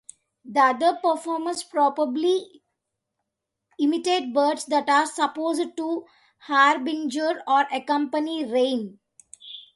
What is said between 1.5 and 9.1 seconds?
probably imitate birds that are supposed to harbinger or accompany rain.